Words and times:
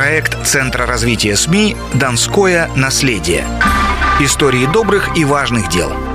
Проект 0.00 0.46
Центра 0.46 0.86
развития 0.86 1.36
СМИ 1.36 1.76
«Донское 1.92 2.70
наследие». 2.74 3.44
Истории 4.18 4.64
добрых 4.72 5.14
и 5.14 5.26
важных 5.26 5.68
дел– 5.68 5.92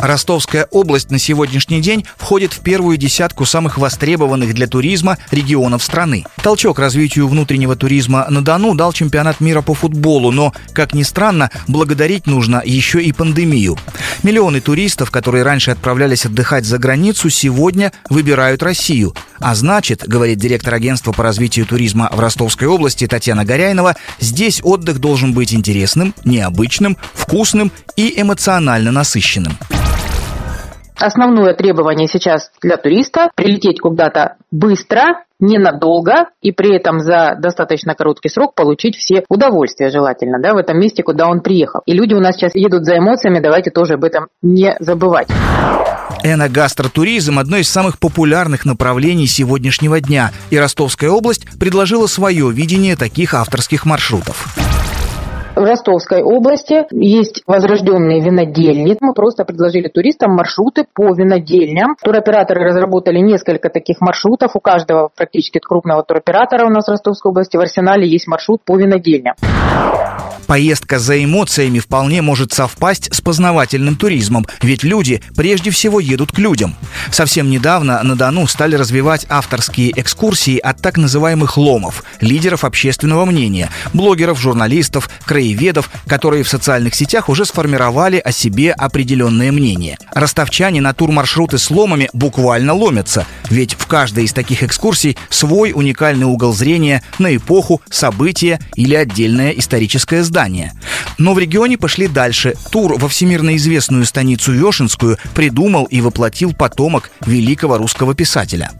Ростовская 0.00 0.66
область 0.70 1.10
на 1.10 1.18
сегодняшний 1.18 1.82
день 1.82 2.06
входит 2.16 2.54
в 2.54 2.60
первую 2.60 2.96
десятку 2.96 3.44
самых 3.44 3.76
востребованных 3.76 4.54
для 4.54 4.66
туризма 4.66 5.18
регионов 5.30 5.82
страны. 5.82 6.24
Толчок 6.42 6.78
развитию 6.78 7.28
внутреннего 7.28 7.76
туризма 7.76 8.26
на 8.30 8.42
Дону 8.42 8.74
дал 8.74 8.94
чемпионат 8.94 9.40
мира 9.40 9.60
по 9.60 9.74
футболу, 9.74 10.30
но, 10.30 10.54
как 10.72 10.94
ни 10.94 11.02
странно, 11.02 11.50
благодарить 11.68 12.26
нужно 12.26 12.62
еще 12.64 13.02
и 13.02 13.12
пандемию. 13.12 13.76
Миллионы 14.22 14.60
туристов, 14.60 15.10
которые 15.10 15.44
раньше 15.44 15.70
отправлялись 15.70 16.26
отдыхать 16.26 16.66
за 16.66 16.78
границу, 16.78 17.30
сегодня 17.30 17.90
выбирают 18.10 18.62
Россию. 18.62 19.14
А 19.38 19.54
значит, 19.54 20.06
говорит 20.06 20.38
директор 20.38 20.74
агентства 20.74 21.12
по 21.12 21.22
развитию 21.22 21.64
туризма 21.64 22.10
в 22.12 22.20
Ростовской 22.20 22.68
области 22.68 23.06
Татьяна 23.06 23.46
Горяйнова, 23.46 23.96
здесь 24.18 24.60
отдых 24.62 24.98
должен 24.98 25.32
быть 25.32 25.54
интересным, 25.54 26.14
необычным, 26.24 26.98
вкусным 27.14 27.72
и 27.96 28.20
эмоционально 28.20 28.92
насыщенным. 28.92 29.56
Основное 30.96 31.54
требование 31.54 32.06
сейчас 32.06 32.50
для 32.60 32.76
туриста– 32.76 33.30
прилететь 33.34 33.80
куда-то 33.80 34.36
быстро, 34.50 35.24
ненадолго 35.40 36.26
и 36.42 36.52
при 36.52 36.76
этом 36.76 37.00
за 37.00 37.36
достаточно 37.38 37.94
короткий 37.94 38.28
срок 38.28 38.54
получить 38.54 38.96
все 38.96 39.24
удовольствия 39.28 39.90
желательно 39.90 40.40
да, 40.40 40.54
в 40.54 40.58
этом 40.58 40.78
месте, 40.78 41.02
куда 41.02 41.28
он 41.28 41.40
приехал. 41.40 41.80
И 41.86 41.92
люди 41.92 42.14
у 42.14 42.20
нас 42.20 42.36
сейчас 42.36 42.54
едут 42.54 42.84
за 42.84 42.98
эмоциями, 42.98 43.40
давайте 43.40 43.70
тоже 43.70 43.94
об 43.94 44.04
этом 44.04 44.28
не 44.42 44.76
забывать. 44.80 45.28
Эногастротуризм– 46.22 47.38
одно 47.40 47.56
из 47.56 47.68
самых 47.68 47.98
популярных 47.98 48.66
направлений 48.66 49.26
сегодняшнего 49.26 50.00
дня, 50.00 50.32
и 50.50 50.58
Ростовская 50.58 51.10
область 51.10 51.46
предложила 51.58 52.06
свое 52.06 52.50
видение 52.52 52.96
таких 52.96 53.32
авторских 53.34 53.86
маршрутов. 53.86 54.54
В 55.56 55.64
Ростовской 55.64 56.22
области 56.22 56.86
есть 56.92 57.42
возрожденные 57.46 58.20
винодельни. 58.20 58.96
Мы 59.00 59.12
просто 59.14 59.44
предложили 59.44 59.88
туристам 59.88 60.32
маршруты 60.32 60.86
по 60.94 61.12
винодельням. 61.12 61.96
Туроператоры 62.02 62.64
разработали 62.64 63.18
несколько 63.18 63.68
таких 63.68 64.00
маршрутов. 64.00 64.52
У 64.54 64.60
каждого 64.60 65.10
практически 65.14 65.58
крупного 65.58 66.04
туроператора 66.04 66.66
у 66.66 66.70
нас 66.70 66.86
в 66.86 66.90
Ростовской 66.90 67.30
области 67.30 67.56
в 67.56 67.60
арсенале 67.60 68.08
есть 68.08 68.28
маршрут 68.28 68.62
по 68.64 68.76
винодельням. 68.76 69.34
Поездка 70.50 70.98
за 70.98 71.22
эмоциями 71.22 71.78
вполне 71.78 72.22
может 72.22 72.52
совпасть 72.52 73.14
с 73.14 73.20
познавательным 73.20 73.94
туризмом, 73.94 74.48
ведь 74.62 74.82
люди 74.82 75.22
прежде 75.36 75.70
всего 75.70 76.00
едут 76.00 76.32
к 76.32 76.38
людям. 76.38 76.74
Совсем 77.12 77.48
недавно 77.48 78.02
на 78.02 78.16
Дону 78.16 78.48
стали 78.48 78.74
развивать 78.74 79.26
авторские 79.28 79.92
экскурсии 79.94 80.58
от 80.58 80.82
так 80.82 80.96
называемых 80.96 81.56
ломов, 81.56 82.02
лидеров 82.20 82.64
общественного 82.64 83.26
мнения, 83.26 83.70
блогеров, 83.92 84.40
журналистов, 84.40 85.08
краеведов, 85.24 85.88
которые 86.08 86.42
в 86.42 86.48
социальных 86.48 86.96
сетях 86.96 87.28
уже 87.28 87.44
сформировали 87.44 88.18
о 88.18 88.32
себе 88.32 88.72
определенное 88.72 89.52
мнение. 89.52 89.98
Ростовчане 90.12 90.80
на 90.80 90.92
турмаршруты 90.94 91.58
с 91.58 91.70
ломами 91.70 92.10
буквально 92.12 92.74
ломятся, 92.74 93.24
ведь 93.50 93.74
в 93.74 93.86
каждой 93.86 94.24
из 94.24 94.32
таких 94.32 94.64
экскурсий 94.64 95.16
свой 95.28 95.70
уникальный 95.72 96.26
угол 96.26 96.52
зрения 96.52 97.04
на 97.20 97.36
эпоху, 97.36 97.80
события 97.88 98.58
или 98.74 98.96
отдельное 98.96 99.52
историческое 99.52 100.24
здание 100.24 100.39
здания. 100.40 100.72
Но 101.18 101.34
в 101.34 101.38
регионе 101.38 101.76
пошли 101.76 102.08
дальше. 102.08 102.54
Тур 102.72 102.94
во 102.98 103.08
всемирно 103.08 103.56
известную 103.56 104.04
станицу 104.04 104.52
Вешенскую 104.52 105.16
придумал 105.34 105.84
и 105.84 106.00
воплотил 106.00 106.54
потомок 106.54 107.10
великого 107.26 107.76
русского 107.76 108.14
писателя. 108.14 108.70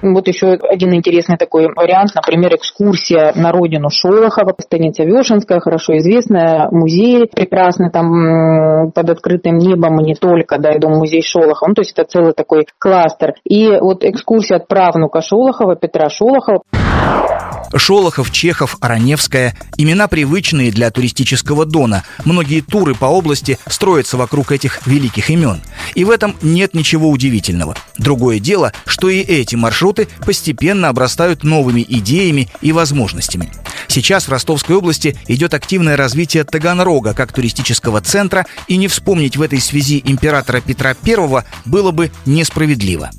Вот 0.00 0.26
еще 0.26 0.58
один 0.68 0.94
интересный 0.94 1.36
такой 1.36 1.68
вариант, 1.72 2.10
например, 2.16 2.56
экскурсия 2.56 3.32
на 3.36 3.52
родину 3.52 3.88
Шолохова, 3.88 4.52
станица 4.58 5.04
Вешенская, 5.04 5.60
хорошо 5.60 5.96
известная, 5.98 6.68
музей 6.72 7.28
прекрасный 7.32 7.88
там 7.88 8.90
под 8.90 9.10
открытым 9.10 9.58
небом, 9.58 10.00
и 10.00 10.04
не 10.04 10.14
только, 10.16 10.58
да, 10.58 10.72
и 10.72 10.80
дом-музей 10.80 11.22
Шолохова, 11.22 11.68
ну, 11.68 11.74
то 11.74 11.82
есть 11.82 11.92
это 11.92 12.04
целый 12.04 12.32
такой 12.32 12.66
кластер. 12.80 13.34
И 13.44 13.68
вот 13.80 14.02
экскурсия 14.02 14.56
от 14.56 14.66
правнука 14.66 15.20
Шолохова, 15.20 15.76
Петра 15.76 16.08
Шолохова. 16.08 16.62
Шолохов, 17.76 18.30
Чехов, 18.30 18.76
Ароневская– 18.80 19.56
имена 19.76 20.08
привычные 20.08 20.70
для 20.70 20.90
туристического 20.90 21.64
Дона. 21.64 22.04
Многие 22.24 22.60
туры 22.60 22.94
по 22.94 23.06
области 23.06 23.58
строятся 23.66 24.16
вокруг 24.16 24.52
этих 24.52 24.86
великих 24.86 25.30
имен. 25.30 25.60
И 25.94 26.04
в 26.04 26.10
этом 26.10 26.36
нет 26.42 26.74
ничего 26.74 27.10
удивительного. 27.10 27.76
Другое 27.98 28.38
дело, 28.38 28.72
что 28.86 29.08
и 29.08 29.20
эти 29.20 29.56
маршруты 29.56 30.08
постепенно 30.24 30.88
обрастают 30.88 31.44
новыми 31.44 31.84
идеями 31.88 32.48
и 32.60 32.72
возможностями. 32.72 33.50
Сейчас 33.88 34.26
в 34.26 34.30
Ростовской 34.30 34.76
области 34.76 35.18
идет 35.26 35.54
активное 35.54 35.96
развитие 35.96 36.44
Таганрога 36.44 37.14
как 37.14 37.32
туристического 37.32 38.00
центра, 38.00 38.46
и 38.68 38.76
не 38.76 38.88
вспомнить 38.88 39.36
в 39.36 39.42
этой 39.42 39.60
связи 39.60 40.02
императора 40.04 40.60
Петра 40.60 40.94
I 41.04 41.44
было 41.64 41.90
бы 41.90 42.10
несправедливо 42.24 43.10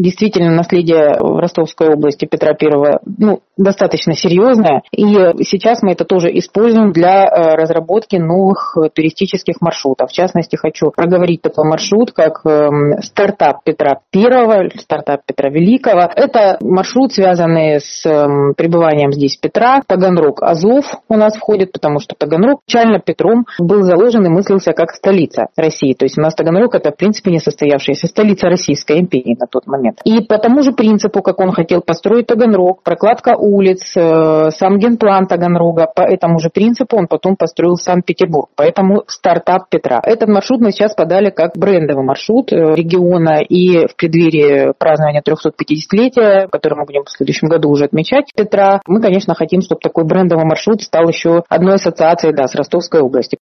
действительно 0.00 0.50
наследие 0.50 1.16
в 1.18 1.38
Ростовской 1.38 1.94
области 1.94 2.26
Петра 2.26 2.54
Первого 2.54 3.00
ну, 3.18 3.40
достаточно 3.56 4.14
серьезное. 4.14 4.82
И 4.92 5.04
сейчас 5.44 5.82
мы 5.82 5.92
это 5.92 6.04
тоже 6.04 6.28
используем 6.38 6.92
для 6.92 7.24
э, 7.24 7.54
разработки 7.54 8.16
новых 8.16 8.76
туристических 8.94 9.60
маршрутов. 9.60 10.10
В 10.10 10.12
частности, 10.12 10.56
хочу 10.56 10.90
проговорить 10.90 11.42
такой 11.42 11.68
маршрут, 11.68 12.12
как 12.12 12.40
эм, 12.44 13.00
стартап 13.02 13.62
Петра 13.64 14.00
Первого, 14.10 14.70
стартап 14.76 15.22
Петра 15.26 15.50
Великого. 15.50 16.10
Это 16.14 16.58
маршрут, 16.60 17.12
связанный 17.12 17.80
с 17.80 18.04
эм, 18.06 18.54
пребыванием 18.54 19.12
здесь 19.12 19.36
Петра. 19.36 19.80
Таганрог 19.86 20.42
Азов 20.42 20.84
у 21.08 21.16
нас 21.16 21.36
входит, 21.36 21.72
потому 21.72 22.00
что 22.00 22.14
Таганрог 22.16 22.60
начально 22.66 23.00
Петром 23.00 23.46
был 23.58 23.82
заложен 23.82 24.24
и 24.24 24.28
мыслился 24.28 24.72
как 24.72 24.90
столица 24.92 25.48
России. 25.56 25.94
То 25.94 26.04
есть 26.04 26.18
у 26.18 26.22
нас 26.22 26.34
Таганрог 26.34 26.74
это, 26.74 26.90
в 26.92 26.96
принципе, 26.96 27.30
не 27.30 27.38
состоявшаяся 27.38 28.06
столица 28.06 28.48
Российской 28.48 29.00
империи 29.00 29.36
на 29.38 29.46
тот 29.46 29.66
момент. 29.66 29.89
И 30.04 30.22
по 30.22 30.38
тому 30.38 30.62
же 30.62 30.72
принципу, 30.72 31.22
как 31.22 31.40
он 31.40 31.52
хотел 31.52 31.82
построить 31.82 32.26
Таганрог, 32.26 32.82
прокладка 32.82 33.36
улиц, 33.36 33.92
э, 33.96 34.50
сам 34.50 34.78
генплан 34.78 35.26
Таганрога, 35.26 35.86
по 35.94 36.02
этому 36.02 36.38
же 36.38 36.50
принципу 36.50 36.96
он 36.96 37.06
потом 37.06 37.36
построил 37.36 37.76
Санкт-Петербург. 37.76 38.48
Поэтому 38.56 39.04
стартап 39.06 39.68
Петра. 39.70 40.00
Этот 40.02 40.28
маршрут 40.28 40.60
мы 40.60 40.72
сейчас 40.72 40.94
подали 40.94 41.30
как 41.30 41.56
брендовый 41.56 42.04
маршрут 42.04 42.52
э, 42.52 42.56
региона 42.74 43.40
и 43.40 43.86
в 43.86 43.96
преддверии 43.96 44.72
празднования 44.78 45.22
350-летия, 45.22 46.48
которое 46.50 46.76
мы 46.76 46.86
будем 46.86 47.04
в 47.04 47.10
следующем 47.10 47.48
году 47.48 47.70
уже 47.70 47.84
отмечать 47.84 48.32
Петра, 48.34 48.80
мы, 48.86 49.00
конечно, 49.00 49.34
хотим, 49.34 49.60
чтобы 49.60 49.80
такой 49.80 50.04
брендовый 50.04 50.44
маршрут 50.44 50.82
стал 50.82 51.08
еще 51.08 51.42
одной 51.48 51.74
ассоциацией 51.74 52.34
да, 52.34 52.46
с 52.46 52.54
Ростовской 52.54 53.00
области 53.00 53.38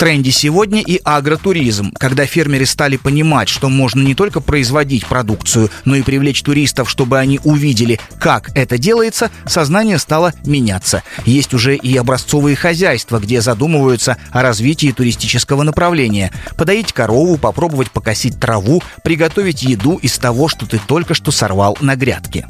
тренде 0.00 0.30
сегодня 0.30 0.80
и 0.80 0.98
агротуризм, 1.04 1.92
когда 1.92 2.24
фермеры 2.24 2.64
стали 2.64 2.96
понимать, 2.96 3.50
что 3.50 3.68
можно 3.68 4.00
не 4.00 4.14
только 4.14 4.40
производить 4.40 5.04
продукцию, 5.04 5.68
но 5.84 5.94
и 5.94 6.00
привлечь 6.00 6.40
туристов, 6.40 6.88
чтобы 6.88 7.18
они 7.18 7.38
увидели, 7.44 8.00
как 8.18 8.48
это 8.56 8.78
делается, 8.78 9.30
сознание 9.44 9.98
стало 9.98 10.32
меняться. 10.46 11.02
Есть 11.26 11.52
уже 11.52 11.76
и 11.76 11.94
образцовые 11.98 12.56
хозяйства, 12.56 13.18
где 13.18 13.42
задумываются 13.42 14.16
о 14.30 14.40
развитии 14.40 14.90
туристического 14.90 15.64
направления. 15.64 16.32
Подоить 16.56 16.94
корову, 16.94 17.36
попробовать 17.36 17.90
покосить 17.90 18.40
траву, 18.40 18.82
приготовить 19.04 19.62
еду 19.62 19.96
из 19.96 20.16
того, 20.16 20.48
что 20.48 20.64
ты 20.64 20.80
только 20.86 21.12
что 21.12 21.30
сорвал 21.30 21.76
на 21.82 21.94
грядке 21.94 22.46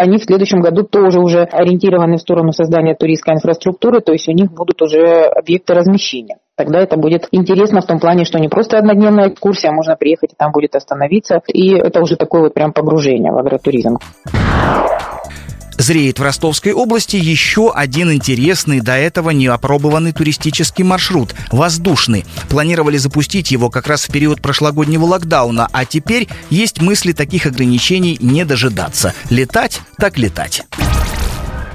они 0.00 0.18
в 0.18 0.24
следующем 0.24 0.60
году 0.60 0.82
тоже 0.82 1.20
уже 1.20 1.42
ориентированы 1.42 2.16
в 2.16 2.20
сторону 2.20 2.52
создания 2.52 2.94
туристской 2.94 3.34
инфраструктуры, 3.34 4.00
то 4.00 4.12
есть 4.12 4.28
у 4.28 4.32
них 4.32 4.50
будут 4.50 4.80
уже 4.82 5.24
объекты 5.24 5.74
размещения. 5.74 6.38
Тогда 6.56 6.80
это 6.80 6.96
будет 6.96 7.28
интересно 7.30 7.80
в 7.80 7.86
том 7.86 8.00
плане, 8.00 8.24
что 8.24 8.38
не 8.38 8.48
просто 8.48 8.78
однодневная 8.78 9.28
экскурсия, 9.28 9.70
а 9.70 9.74
можно 9.74 9.96
приехать 9.96 10.32
и 10.32 10.36
там 10.36 10.52
будет 10.52 10.74
остановиться. 10.74 11.40
И 11.46 11.72
это 11.72 12.00
уже 12.00 12.16
такое 12.16 12.42
вот 12.42 12.54
прям 12.54 12.72
погружение 12.72 13.32
в 13.32 13.38
агротуризм. 13.38 13.96
Зреет 15.90 16.20
в 16.20 16.22
Ростовской 16.22 16.72
области 16.72 17.16
еще 17.16 17.72
один 17.72 18.12
интересный 18.12 18.80
до 18.80 18.92
этого 18.92 19.30
неопробованный 19.30 20.12
туристический 20.12 20.84
маршрут– 20.84 21.34
воздушный. 21.50 22.24
Планировали 22.48 22.96
запустить 22.96 23.50
его 23.50 23.70
как 23.70 23.88
раз 23.88 24.04
в 24.04 24.12
период 24.12 24.40
прошлогоднего 24.40 25.04
локдауна, 25.04 25.68
а 25.72 25.84
теперь 25.84 26.28
есть 26.48 26.80
мысли 26.80 27.10
таких 27.10 27.46
ограничений 27.46 28.16
не 28.20 28.44
дожидаться. 28.44 29.14
Летать 29.30 29.80
так 29.98 30.16
летать 30.16 30.64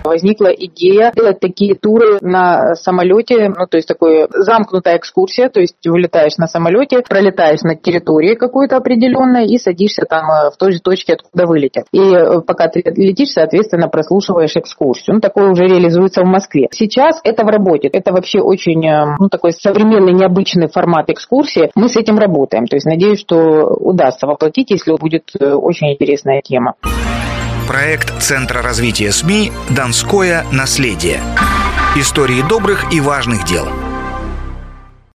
возникла 0.05 0.47
идея 0.47 1.11
делать 1.15 1.39
такие 1.39 1.75
туры 1.75 2.19
на 2.21 2.75
самолете, 2.75 3.49
ну, 3.49 3.67
то 3.67 3.77
есть 3.77 3.87
такое 3.87 4.27
замкнутая 4.31 4.97
экскурсия, 4.97 5.49
то 5.49 5.59
есть 5.59 5.75
вылетаешь 5.85 6.37
на 6.37 6.47
самолете, 6.47 7.01
пролетаешь 7.07 7.61
над 7.61 7.81
территорией 7.81 8.35
какой-то 8.35 8.77
определенной 8.77 9.47
и 9.47 9.57
садишься 9.57 10.03
там 10.07 10.25
э, 10.29 10.51
в 10.51 10.57
той 10.57 10.73
же 10.73 10.79
точке, 10.79 11.13
откуда 11.13 11.45
вылетел. 11.47 11.83
И 11.91 11.99
э, 11.99 12.41
пока 12.41 12.67
ты 12.67 12.83
летишь, 12.95 13.29
соответственно, 13.29 13.87
прослушиваешь 13.87 14.55
экскурсию. 14.55 15.15
Ну, 15.15 15.21
такое 15.21 15.51
уже 15.51 15.65
реализуется 15.65 16.21
в 16.21 16.27
Москве. 16.27 16.67
Сейчас 16.71 17.19
это 17.23 17.43
в 17.43 17.47
работе. 17.47 17.87
Это 17.87 18.11
вообще 18.11 18.39
очень, 18.39 18.85
э, 18.85 19.15
ну, 19.19 19.29
такой 19.29 19.51
современный, 19.53 20.13
необычный 20.13 20.67
формат 20.67 21.09
экскурсии. 21.09 21.71
Мы 21.75 21.89
с 21.89 21.97
этим 21.97 22.17
работаем. 22.17 22.65
То 22.65 22.75
есть 22.75 22.85
надеюсь, 22.85 23.19
что 23.19 23.67
удастся 23.79 24.27
воплотить, 24.27 24.71
если 24.71 24.91
будет 24.91 25.31
очень 25.39 25.93
интересная 25.93 26.41
тема. 26.41 26.75
Проект 27.67 28.21
Центра 28.21 28.61
развития 28.61 29.11
СМИ 29.11 29.51
«Донское 29.71 30.45
наследие». 30.51 31.21
Истории 31.95 32.41
добрых 32.47 32.93
и 32.93 33.01
важных 33.01 33.45
дел– 33.45 33.67